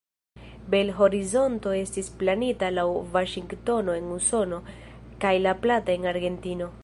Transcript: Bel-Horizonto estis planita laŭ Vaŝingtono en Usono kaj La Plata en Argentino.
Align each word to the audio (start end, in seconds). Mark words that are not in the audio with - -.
Bel-Horizonto 0.73 1.73
estis 1.81 2.09
planita 2.21 2.71
laŭ 2.79 2.87
Vaŝingtono 3.17 3.99
en 4.01 4.09
Usono 4.17 4.61
kaj 5.25 5.35
La 5.49 5.57
Plata 5.67 5.97
en 6.01 6.13
Argentino. 6.17 6.77